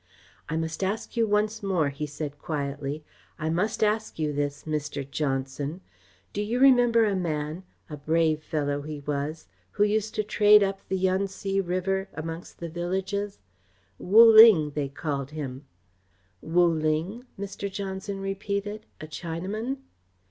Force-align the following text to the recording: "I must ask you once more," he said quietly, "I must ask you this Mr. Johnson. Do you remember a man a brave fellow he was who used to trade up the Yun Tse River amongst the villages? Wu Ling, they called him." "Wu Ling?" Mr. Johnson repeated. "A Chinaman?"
"I 0.49 0.57
must 0.57 0.83
ask 0.83 1.15
you 1.15 1.27
once 1.27 1.61
more," 1.61 1.89
he 1.89 2.07
said 2.07 2.39
quietly, 2.39 3.03
"I 3.37 3.51
must 3.51 3.83
ask 3.83 4.17
you 4.17 4.33
this 4.33 4.63
Mr. 4.63 5.07
Johnson. 5.07 5.81
Do 6.33 6.41
you 6.41 6.59
remember 6.59 7.05
a 7.05 7.15
man 7.15 7.61
a 7.87 7.97
brave 7.97 8.41
fellow 8.41 8.81
he 8.81 8.99
was 9.01 9.47
who 9.73 9.83
used 9.83 10.15
to 10.15 10.23
trade 10.23 10.63
up 10.63 10.79
the 10.87 10.97
Yun 10.97 11.27
Tse 11.27 11.61
River 11.61 12.09
amongst 12.15 12.57
the 12.59 12.67
villages? 12.69 13.37
Wu 13.99 14.23
Ling, 14.25 14.71
they 14.71 14.89
called 14.89 15.29
him." 15.29 15.65
"Wu 16.41 16.65
Ling?" 16.65 17.27
Mr. 17.39 17.71
Johnson 17.71 18.21
repeated. 18.21 18.87
"A 18.99 19.05
Chinaman?" 19.05 19.77